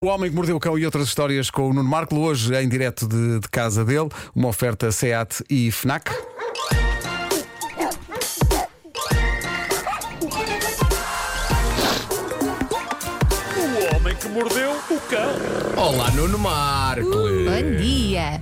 [0.00, 2.68] O Homem que Mordeu o Cão e outras histórias com o Nuno Marco, hoje em
[2.68, 6.12] direto de, de casa dele, uma oferta SEAT e FNAC.
[13.56, 15.82] O homem que mordeu o cão.
[15.84, 17.10] Olá, Nuno Marco.
[17.10, 18.40] Bom dia.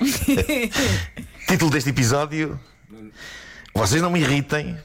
[1.46, 2.58] Título deste episódio:
[3.72, 4.76] Vocês não me irritem,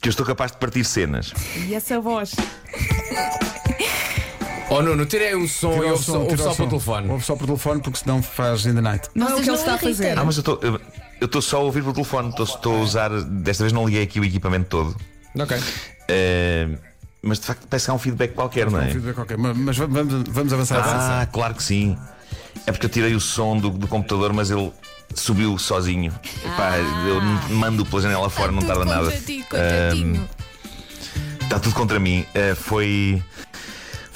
[0.00, 1.32] que eu estou capaz de partir cenas.
[1.66, 2.36] E essa voz?
[4.68, 6.64] Oh, Nuno, tirei o som Tira e o ouve som, só, ouve só o para
[6.64, 7.10] o telefone.
[7.10, 9.08] Ouve só por telefone porque senão faz in the night.
[9.14, 10.18] Não é o que ele está a fazer.
[10.18, 10.60] Ah, mas eu estou.
[10.62, 13.10] Eu estou só a ouvir pelo telefone, estou, a usar.
[13.22, 14.96] Desta vez não liguei aqui o equipamento todo.
[15.38, 15.56] Ok.
[16.08, 16.68] Eh,
[17.22, 18.88] mas de facto parece que há um feedback qualquer, não Um é?
[18.88, 19.38] feedback qualquer.
[19.38, 20.82] Mas, mas vamos, vamos avançar.
[20.84, 21.96] Ah, claro que sim.
[22.66, 24.72] É porque eu tirei o som do, do computador, mas ele
[25.14, 26.12] subiu sozinho.
[26.44, 26.76] Epá,
[27.08, 27.20] eu
[27.54, 29.04] mando pela janela fora, não tarda nada.
[29.04, 30.28] Contra ti, coitadinho.
[31.40, 32.26] Está tudo contra mim.
[32.34, 33.22] Uh, foi.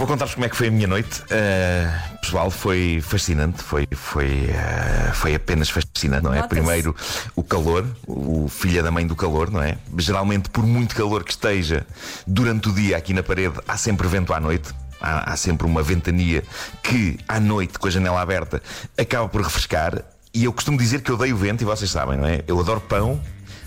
[0.01, 1.21] Vou contar-vos como é que foi a minha noite.
[1.25, 3.63] Uh, pessoal, foi fascinante.
[3.63, 6.43] Foi, foi, uh, foi apenas fascinante, não é?
[6.49, 6.97] Primeiro,
[7.37, 9.77] o calor, o filho da mãe do calor, não é?
[9.99, 11.87] Geralmente, por muito calor que esteja
[12.27, 14.73] durante o dia aqui na parede, há sempre vento à noite.
[15.03, 16.43] Há, há sempre uma ventania
[16.83, 18.63] que, à noite, com a janela aberta,
[18.97, 20.03] acaba por refrescar.
[20.33, 22.43] E eu costumo dizer que eu odeio vento, e vocês sabem, não é?
[22.47, 23.21] Eu adoro pão,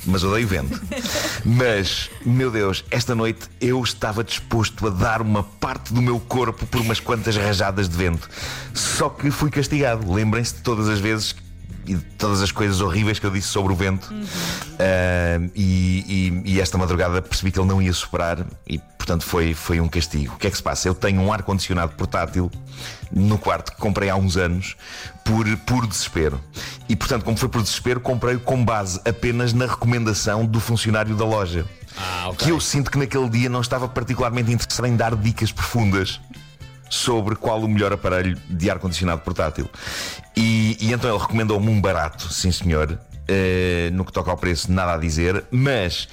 [0.06, 0.82] mas odeio vento.
[1.46, 6.66] Mas, meu Deus, esta noite eu estava disposto a dar uma parte do meu corpo
[6.66, 8.30] por umas quantas rajadas de vento.
[8.74, 10.12] Só que fui castigado.
[10.12, 11.36] Lembrem-se de todas as vezes
[11.86, 14.14] e de todas as coisas horríveis que eu disse sobre o vento.
[14.80, 19.54] Ah, e, e- e esta madrugada percebi que ele não ia superar e, portanto, foi,
[19.54, 20.34] foi um castigo.
[20.36, 20.88] O que é que se passa?
[20.88, 22.52] Eu tenho um ar-condicionado portátil
[23.12, 24.76] no quarto que comprei há uns anos
[25.24, 26.40] por puro desespero.
[26.90, 31.26] E, portanto, como foi por desespero, comprei com base apenas na recomendação do funcionário da
[31.26, 31.66] loja.
[31.96, 32.48] Ah, ok.
[32.48, 36.20] Que eu sinto que naquele dia não estava particularmente interessado em dar dicas profundas
[36.94, 39.68] sobre qual o melhor aparelho de ar-condicionado portátil.
[40.38, 44.72] E, e então ele recomendou-me um barato, sim senhor, eh, no que toca ao preço,
[44.72, 46.08] nada a dizer, mas.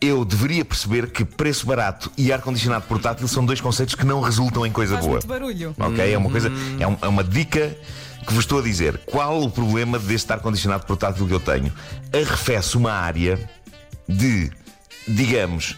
[0.00, 4.64] Eu deveria perceber que preço barato e ar-condicionado portátil são dois conceitos que não resultam
[4.64, 5.18] em coisa boa.
[5.26, 5.74] barulho.
[5.76, 6.12] Ok?
[6.12, 7.76] É uma coisa, é, um- é uma dica
[8.24, 8.96] que vos estou a dizer.
[9.06, 11.72] Qual o problema deste ar-condicionado portátil que eu tenho?
[12.12, 13.40] Arrefece uma área
[14.08, 14.52] de,
[15.08, 15.76] digamos,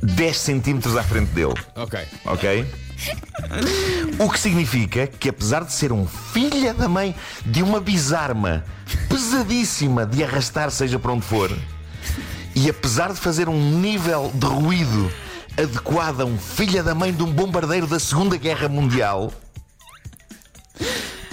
[0.00, 1.54] 10 centímetros à frente dele.
[1.74, 1.98] Ok.
[2.26, 2.64] Ok?
[4.18, 7.14] O que significa que, apesar de ser um filho da mãe
[7.44, 8.64] de uma bizarma
[9.08, 11.50] pesadíssima de arrastar, seja para onde for,
[12.54, 15.10] e apesar de fazer um nível de ruído
[15.56, 19.32] adequado a um filho da mãe de um bombardeiro da Segunda Guerra Mundial,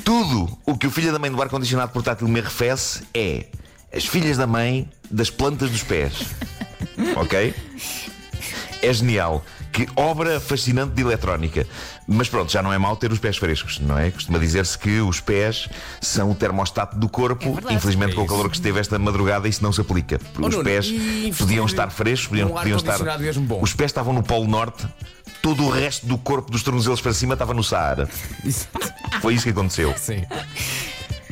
[0.04, 3.46] tudo o que o filho da mãe do ar-condicionado portátil me arrefece é
[3.94, 6.14] as filhas da mãe das plantas dos pés.
[7.16, 7.54] Ok?
[8.82, 9.44] É genial.
[9.80, 11.66] Que obra fascinante de eletrónica.
[12.06, 14.12] Mas pronto, já não é mau ter os pés frescos, não é?
[14.12, 15.70] Costuma dizer-se que os pés
[16.02, 17.54] são o termostato do corpo.
[17.54, 17.76] verdade.
[17.76, 18.34] Infelizmente, É com o isso.
[18.34, 20.20] calor que esteve esta madrugada, isso não se aplica.
[20.38, 22.98] Oh, os pés e podiam estar frescos, podiam, num podiam estar.
[23.62, 24.86] Os pés estavam no Polo Norte,
[25.42, 28.10] todo o resto do corpo dos tornozelos para cima estava no Saara.
[28.44, 28.68] Isso-
[29.22, 29.94] Foi isso que aconteceu.
[29.98, 30.24] Sim.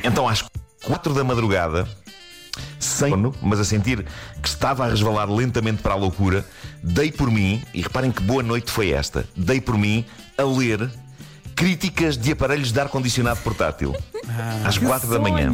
[0.02, 0.42] Então, às
[0.84, 1.86] quatro da madrugada,
[2.98, 4.04] sono, mas a sentir
[4.42, 6.44] que estava a resvalar lentamente para a loucura,
[6.82, 10.04] dei por mim, e reparem que boa noite foi esta, dei por mim
[10.36, 10.90] a ler
[11.54, 13.94] críticas de aparelhos de ar-condicionado portátil.
[14.64, 15.50] às quatro da manhã.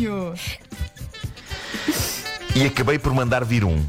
[2.55, 3.82] E acabei por mandar vir um.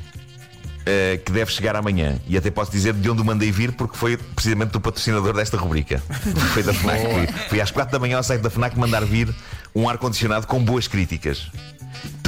[0.88, 2.20] eh, que deve chegar amanhã.
[2.28, 5.58] E até posso dizer de onde o mandei vir, porque foi precisamente do patrocinador desta
[5.58, 6.02] rubrica.
[6.54, 7.02] Foi da FNAC.
[7.02, 9.34] Fui, fui às 4 da manhã ao site da FNAC mandar vir
[9.74, 11.50] um ar-condicionado com boas críticas.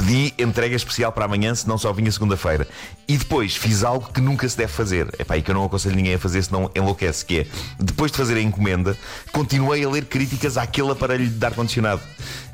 [0.08, 2.66] Pedi entrega especial para amanhã, se não só vinha segunda-feira.
[3.06, 5.06] E depois fiz algo que nunca se deve fazer.
[5.18, 7.26] É pá, e que eu não aconselho ninguém a fazer, senão enlouquece.
[7.26, 7.46] Que é,
[7.78, 8.96] depois de fazer a encomenda,
[9.32, 12.00] continuei a ler críticas àquele aparelho de ar-condicionado.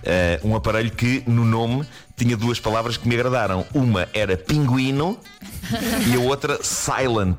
[0.03, 3.64] Eh, um aparelho que, no nome, tinha duas palavras que me agradaram.
[3.72, 5.16] Uma era pinguino
[6.09, 7.38] e a outra silent.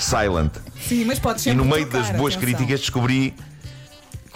[0.00, 0.52] Silent.
[0.80, 2.54] Sim, mas pode E sempre no meio trocar, das boas atenção.
[2.56, 3.34] críticas descobri.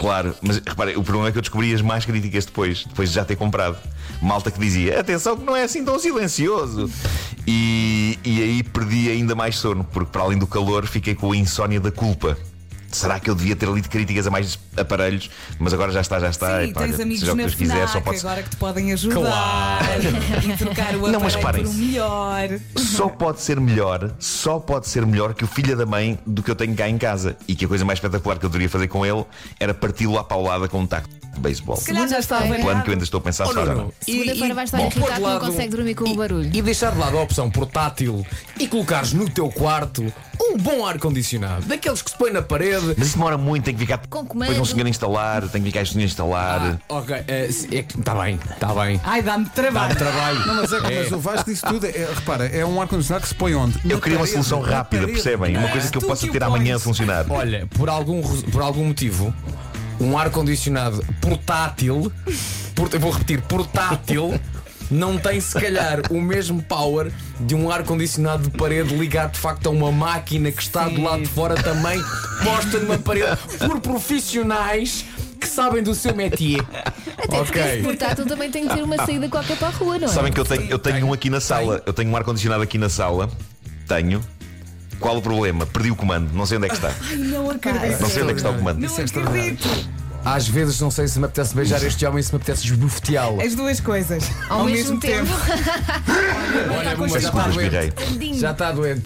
[0.01, 3.13] Claro, mas reparem, o problema é que eu descobri as más críticas depois, depois de
[3.13, 3.77] já ter comprado.
[4.19, 6.89] Malta que dizia: atenção, que não é assim tão silencioso.
[7.45, 11.37] E, e aí perdi ainda mais sono, porque para além do calor fiquei com a
[11.37, 12.35] insónia da culpa.
[12.91, 15.29] Será que eu devia ter lido críticas a mais aparelhos?
[15.57, 16.61] Mas agora já está, já está.
[16.61, 18.55] Sim, Epá, tens olha, amigos que na Deus quiser, FNAC só pode, agora que te
[18.57, 20.03] podem ajudar Claro.
[20.53, 22.49] e trocar o Não, mas por um melhor.
[22.77, 26.51] só pode ser melhor, só pode ser melhor que o filho da mãe do que
[26.51, 27.37] eu tenho cá em casa.
[27.47, 29.23] E que a coisa mais espetacular que eu deveria fazer com ele
[29.59, 31.07] era parti-lo à paulada com um taco.
[31.33, 31.77] de beisebol.
[31.77, 32.63] Se calhar já está Segunda-feira.
[32.65, 33.93] Plano que eu ainda estou a pensar se Oh, não, não.
[34.01, 36.49] Segunda-feira vai estar bom, irritado que não consegue dormir com o barulho.
[36.53, 38.25] E deixar de lado a opção portátil
[38.59, 40.11] e colocares no teu quarto
[40.41, 42.95] um bom ar-condicionado, daqueles que se põe na parede.
[42.97, 43.97] Mas isso demora muito, tem que ficar.
[44.09, 44.61] Com Depois comando.
[44.61, 46.79] um senhor a instalar, tem que ficar este senhor a instalar.
[46.89, 47.15] Ah, ok,
[47.97, 48.99] está bem, está bem.
[49.03, 49.95] Ai, dá-me Dá trabalho.
[49.95, 50.39] trabalho.
[50.47, 51.85] Não, mas, é, mas o Vasco disse tudo.
[51.85, 53.77] É, repara, é um ar-condicionado que se põe onde?
[53.85, 55.21] eu Na queria uma parede, solução na rápida, parede.
[55.21, 55.57] percebem?
[55.57, 56.83] Uma coisa que eu Tu possa que o ter amanhã a pões.
[56.83, 57.25] funcionar.
[57.29, 59.33] Olha, por algum, res- por algum motivo,
[59.99, 62.11] um ar-condicionado portátil,
[62.75, 64.39] por- eu vou repetir, portátil,
[64.91, 69.67] não tem se calhar o mesmo power de um ar-condicionado de parede ligado de facto
[69.67, 71.99] a uma máquina que está do lado de fora também
[72.43, 75.05] posta numa parede por profissionais
[75.39, 76.61] que sabem do seu métier.
[77.17, 77.83] Até porque esse ok.
[77.83, 80.11] portátil também tem que ter uma saída qualquer para a rua, não é?
[80.11, 81.81] Sabem que eu tenho, eu tenho um aqui na sala.
[81.85, 83.29] Eu tenho um ar-condicionado aqui na sala.
[83.87, 84.21] Tenho.
[84.99, 85.65] Qual o problema?
[85.65, 86.93] Perdi o comando, não sei onde é que está.
[87.09, 88.01] Ai, não acredito.
[88.01, 88.79] Não sei onde é que está o comando.
[88.79, 89.67] Não acredito.
[90.23, 93.41] Às vezes não sei se me apetece beijar este homem e se me apetece esbofeteá-lo.
[93.41, 94.23] As duas coisas.
[94.49, 95.31] Ao, mesmo, tempo.
[96.77, 98.39] Olha, com mas já está doente.
[98.39, 99.05] Já está doente.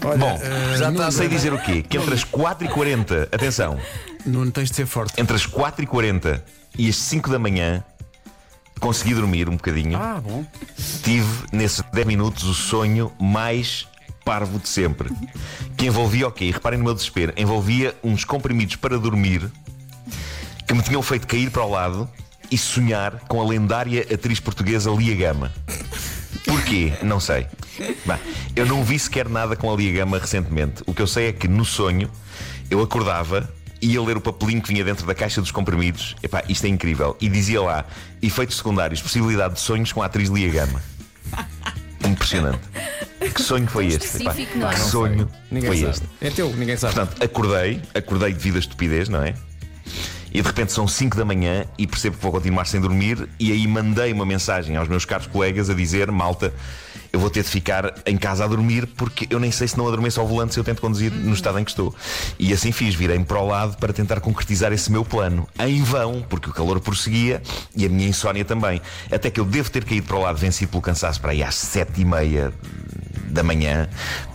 [0.00, 0.38] Bom,
[0.76, 1.82] Já não está sei dizer o quê?
[1.82, 3.78] Que entre as 4h40, atenção,
[4.26, 5.20] Nuno, tens de ser forte.
[5.20, 6.40] entre as 4h40
[6.76, 7.84] e as 5 da manhã,
[8.80, 9.96] consegui dormir um bocadinho.
[9.96, 10.44] Ah, bom.
[11.04, 13.86] Tive nesses 10 minutos o sonho mais
[14.24, 15.10] parvo de sempre.
[15.76, 16.50] Que envolvia o quê?
[16.50, 17.32] Reparem no meu desespero.
[17.36, 19.50] Envolvia uns comprimidos para dormir
[20.66, 22.08] que me tinham feito cair para o lado
[22.50, 25.52] e sonhar com a lendária atriz portuguesa Lia Gama.
[26.44, 26.92] Porquê?
[27.02, 27.46] Não sei.
[27.78, 28.18] Bem,
[28.54, 30.82] eu não vi sequer nada com a Lia Gama recentemente.
[30.86, 32.10] O que eu sei é que no sonho
[32.70, 33.48] eu acordava
[33.82, 36.14] ia ler o papelinho que vinha dentro da caixa dos comprimidos.
[36.22, 37.16] Epá, isto é incrível.
[37.20, 37.84] E dizia lá:
[38.22, 40.80] efeitos secundários, possibilidade de sonhos com a atriz Lia Gama.
[42.08, 42.60] Impressionante.
[43.32, 44.04] Que sonho foi este?
[44.06, 44.74] Específico, não é?
[44.74, 45.90] que Não sonho Ninguém foi sabe.
[45.90, 46.06] este?
[46.20, 46.94] É teu, ninguém sabe.
[46.94, 49.34] Portanto, acordei, acordei devido à estupidez, não é?
[50.34, 53.28] E de repente são 5 da manhã e percebo que vou continuar sem dormir.
[53.38, 56.54] E aí mandei uma mensagem aos meus caros colegas a dizer: Malta,
[57.12, 59.86] eu vou ter de ficar em casa a dormir porque eu nem sei se não
[59.86, 61.94] adormeço ao volante se eu tento conduzir no estado em que estou.
[62.38, 65.46] E assim fiz, virei-me para o lado para tentar concretizar esse meu plano.
[65.58, 67.42] Em vão, porque o calor prosseguia
[67.76, 68.80] e a minha insónia também.
[69.10, 71.56] Até que eu devo ter caído para o lado vencido pelo cansaço para aí às
[71.56, 72.54] 7 e meia
[73.32, 73.88] da manhã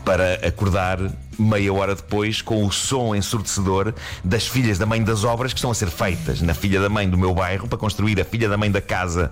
[0.04, 1.00] para acordar
[1.38, 5.72] meia hora depois com o som ensurdecedor das filhas da mãe das obras que estão
[5.72, 8.58] a ser feitas na filha da mãe do meu bairro para construir a filha da
[8.58, 9.32] mãe da casa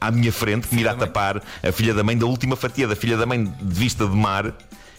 [0.00, 2.94] à minha frente, que me irá tapar a filha da mãe da última fatia da
[2.94, 4.52] filha da mãe de vista de mar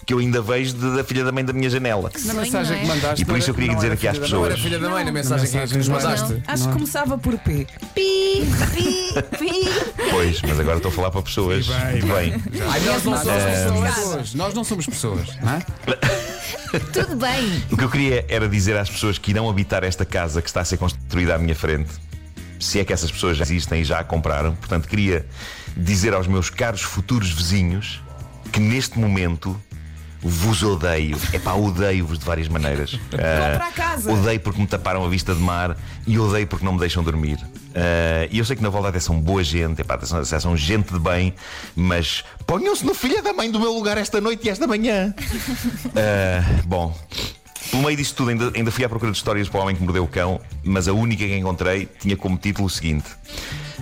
[0.07, 2.09] que eu ainda vejo de- da filha da mãe da minha janela.
[2.13, 2.81] Na Sonho, mensagem não é?
[2.81, 3.21] que mandaste.
[3.21, 4.53] E por isso eu queria não dizer era aqui às filha da Não pessoas.
[4.53, 6.43] era filha da mãe na mensagem que, que nos mandaste.
[6.47, 7.67] Acho que começava por P.
[7.93, 10.05] Pi, pi, pi.
[10.09, 11.67] Pois, mas agora estou a falar para pessoas.
[11.67, 12.41] Muito bem.
[12.69, 13.95] Ai, nós não Nós somos não somos pessoas.
[13.95, 14.33] pessoas.
[14.33, 15.27] Nós não somos pessoas.
[15.41, 15.59] Não é?
[16.93, 17.63] Tudo bem.
[17.69, 20.61] O que eu queria era dizer às pessoas que irão habitar esta casa que está
[20.61, 21.89] a ser construída à minha frente,
[22.59, 25.25] se é que essas pessoas já existem e já a compraram, portanto, queria
[25.75, 28.01] dizer aos meus caros futuros vizinhos
[28.51, 29.59] que neste momento
[30.21, 31.17] vos odeio.
[31.33, 32.97] É pá, odeio-vos de várias maneiras.
[33.13, 34.11] Ah, Compra a casa.
[34.11, 35.75] Odeio porque me taparam a vista de mar
[36.05, 37.37] e odeio porque não me deixam dormir.
[37.75, 40.93] Ah, E eu sei que na volta até são boa gente, epá, são, são gente
[40.93, 41.33] de bem,
[41.75, 45.13] mas ponham-se no filho da mãe do meu lugar esta noite e esta manhã.
[45.95, 46.95] Ah, bom,
[47.71, 49.81] pelo meio disto tudo, ainda, ainda fui à procura de histórias para o homem que
[49.83, 53.05] mordeu o cão, mas a única que encontrei tinha como título o seguinte: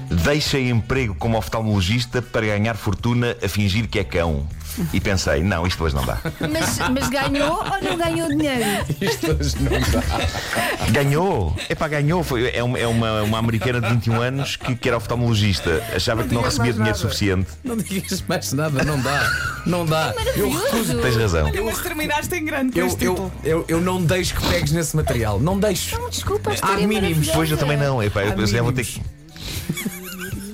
[0.09, 4.47] Deixei emprego como oftalmologista para ganhar fortuna a fingir que é cão.
[4.93, 6.19] E pensei, não, isto hoje não dá.
[6.51, 8.85] Mas, mas ganhou ou não ganhou dinheiro?
[8.99, 10.91] Isto hoje não dá.
[10.91, 11.55] Ganhou!
[11.69, 12.23] Epá, ganhou!
[12.23, 15.81] Foi, é uma, é uma, uma americana de 21 anos que, que era oftalmologista.
[15.95, 16.99] Achava que não recebia dinheiro nada.
[16.99, 17.51] suficiente.
[17.63, 19.31] Não digas mais nada, não dá.
[19.65, 20.13] Não dá.
[20.35, 21.01] Eu recuso.
[21.01, 21.51] Tens razão.
[21.63, 24.95] Mas terminaste em grande com Eu, este eu, eu, eu não deixo que pegues nesse
[24.95, 25.39] material.
[25.39, 25.99] Não deixo.
[25.99, 27.29] Não, desculpa, a Há é mínimos.
[27.29, 28.03] Pois eu também não.
[28.03, 29.01] Epá, eu, eu já vou ter que.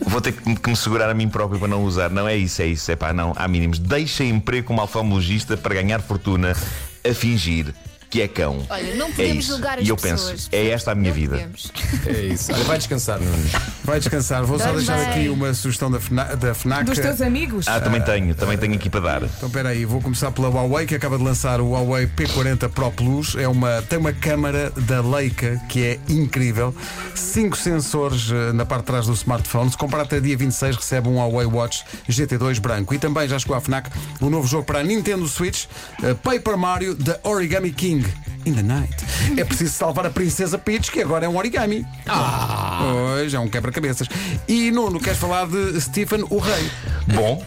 [0.06, 2.10] Vou ter que, me segurar a mim próprio para não usar.
[2.10, 2.92] Não é isso, é isso.
[2.92, 3.80] Epá, não, há mínimos.
[3.80, 6.56] Deixa emprego como oftalmologista para ganhar fortuna
[7.04, 7.74] a fingir
[8.12, 8.64] que é cão.
[8.70, 9.54] Olha, não é podemos isso.
[9.54, 10.32] julgar as E eu pessoas.
[10.32, 11.32] penso, é esta a minha Não vida.
[11.38, 11.72] podemos.
[12.06, 12.52] É isso.
[12.54, 13.50] Olha, vai descansar, Nuno.
[13.86, 14.44] Vai descansar.
[14.44, 15.08] Vou só Dorme deixar bem.
[15.08, 16.36] aqui uma sugestão da FNAC.
[16.36, 16.84] Da FNAC.
[16.84, 17.68] Dos teus amigos?
[17.70, 19.24] Ah, também tenho, também tenho aqui para dar.
[19.24, 22.92] Então espera aí, vou começar pela Huawei que acaba de lançar o Huawei P40 Pro
[22.92, 23.36] Plus.
[23.36, 26.76] É uma, tem uma câmara da Leica que é incrível.
[27.16, 29.72] Cinco sensores eh, na parte de trás do smartphone.
[29.72, 32.94] Se comprar até dia 26 recebe um Huawei Watch GT2 branco.
[32.94, 33.90] E também já chegou à FNAC
[34.20, 35.66] o novo jogo para a Nintendo Switch,
[36.04, 38.01] eh, Paper Mario The Origami King.
[38.46, 38.96] In the night.
[39.38, 41.86] É preciso salvar a Princesa Peach, que agora é um origami.
[43.16, 44.08] Pois, é um quebra-cabeças.
[44.48, 46.72] E Nuno, queres falar de Stephen o Rei?
[47.14, 47.46] Bom,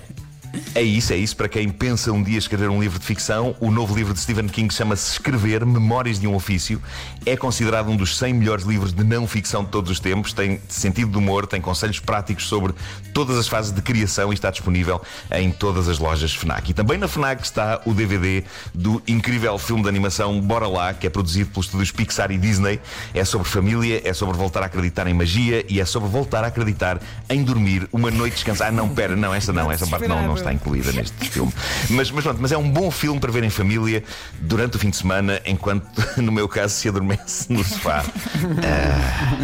[0.75, 1.37] É isso, é isso.
[1.37, 4.49] Para quem pensa um dia escrever um livro de ficção, o novo livro de Stephen
[4.49, 6.81] King chama-se Escrever Memórias de um Ofício.
[7.25, 10.33] É considerado um dos 100 melhores livros de não ficção de todos os tempos.
[10.33, 12.75] Tem sentido de humor, tem conselhos práticos sobre
[13.13, 15.01] todas as fases de criação e está disponível
[15.33, 16.71] em todas as lojas Fnac.
[16.71, 18.45] E também na Fnac está o DVD
[18.75, 22.81] do incrível filme de animação Bora Lá, que é produzido pelos estúdios Pixar e Disney.
[23.15, 26.49] É sobre família, é sobre voltar a acreditar em magia e é sobre voltar a
[26.49, 28.69] acreditar em dormir uma noite descansar.
[28.69, 31.53] Ah, não, pera, não, esta não, esta parte não, não está incluída neste filme.
[31.91, 34.03] Mas, mas pronto, mas é um bom filme para ver em família
[34.41, 35.87] durante o fim de semana, enquanto,
[36.21, 38.05] no meu caso, se adormece no sofá.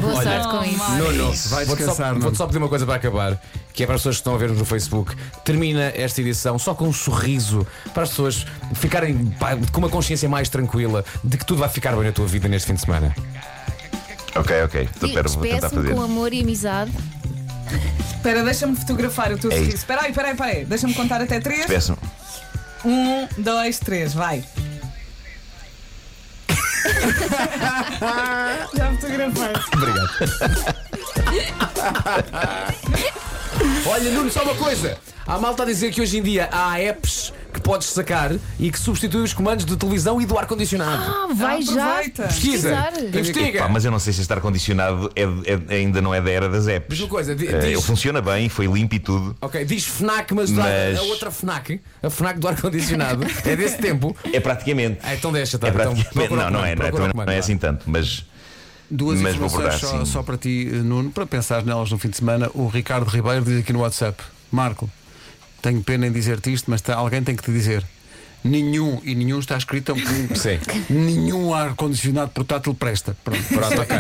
[0.01, 0.91] Boa sorte com isso.
[0.93, 2.21] Nuno, Vai vou-te descansar, só, Nuno.
[2.23, 3.41] vou-te só pedir uma coisa para acabar,
[3.73, 5.15] que é para as pessoas que estão a ver no Facebook.
[5.45, 9.33] Termina esta edição só com um sorriso para as pessoas ficarem
[9.73, 12.67] com uma consciência mais tranquila de que tudo vai ficar bem na tua vida neste
[12.69, 13.15] fim de semana.
[14.35, 14.89] Ok, ok.
[14.97, 15.95] Então, vou tentar fazer.
[15.95, 16.93] com amor e amizade.
[18.17, 19.77] Espera, deixa-me fotografar o teu É sorriso.
[19.77, 20.65] Espera aí, espera aí, espera aí.
[20.65, 21.67] Deixa-me contar até três.
[21.67, 21.97] Peço.
[22.85, 24.45] Um, dois, três, vai.
[28.77, 29.53] Já fotografei.
[29.75, 30.11] Obrigado.
[33.87, 34.97] Olha, Nuno, só uma coisa.
[35.27, 37.30] Há malta a dizer que hoje em dia há apps
[37.61, 41.03] que podes sacar e que substituem os comandos de televisão e do ar-condicionado.
[41.05, 42.23] Ah, vai já aproveita.
[42.25, 43.05] Pesquisa, pesquisar.
[43.19, 43.59] investiga.
[43.61, 46.49] Pá, mas eu não sei se este ar-condicionado é, é- ainda não é da era
[46.49, 46.89] das apps.
[46.97, 49.37] Diz uma coisa, di- Eh, diz- ele funciona bem, foi limpo e tudo.
[49.41, 54.17] Ok, diz FNAC, mas, Mas- a outra FNAC, a FNAC do ar-condicionado, é desse tempo.
[54.33, 54.99] É praticamente.
[55.03, 55.67] Ah, então deixa, tá?
[55.67, 56.15] É então, praticamente.
[56.15, 57.41] procura o não, não é, comando, não é, procura o também comando, não é vá.
[57.41, 58.25] assim tanto, mas.
[58.93, 60.11] Duas Mas vou informações abordar, só, sim.
[60.13, 62.51] só para ti, Nuno, para pensar nelas no fim de semana.
[62.55, 64.91] O Ricardo Ribeiro diz aqui no WhatsApp: Marco,
[65.63, 67.85] tenho pena em dizer-te isto, mas tá- alguém tem que te dizer.
[68.43, 69.95] Nenhum, e nenhum está escrito,
[70.35, 70.59] Sim.
[70.89, 73.15] nenhum ar-condicionado portátil presta.
[73.23, 73.97] Pronto, Pronto, ok.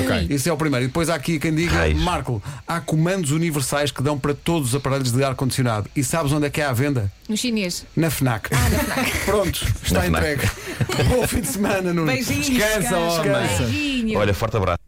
[0.00, 0.26] ok.
[0.30, 0.84] Isso é o primeiro.
[0.84, 1.88] E depois há aqui quem diga.
[1.94, 5.88] Marco, há comandos universais que dão para todos os aparelhos de ar-condicionado.
[5.94, 7.10] E sabes onde é que é à venda?
[7.28, 7.86] No chinês.
[7.94, 8.48] Na FNAC.
[9.26, 10.24] Pronto, está Na FNAC.
[10.32, 10.50] entregue.
[11.08, 12.06] Bom fim de semana, Nuno.
[12.06, 12.46] Beijinhos.
[12.48, 12.96] Descansa, descansa.
[12.98, 13.22] homem.
[13.42, 13.62] Descansa.
[13.70, 14.18] Beijinho.
[14.18, 14.83] Olha, forte abraço.